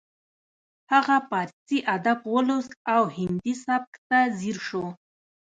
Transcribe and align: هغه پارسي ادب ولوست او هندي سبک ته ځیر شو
هغه 0.93 1.17
پارسي 1.29 1.77
ادب 1.95 2.19
ولوست 2.33 2.71
او 2.93 3.03
هندي 3.17 3.53
سبک 3.65 3.91
ته 4.07 4.19
ځیر 4.39 4.57
شو 4.67 4.83